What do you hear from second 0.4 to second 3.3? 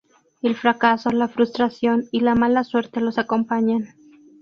El fracaso, la frustración y la mala suerte los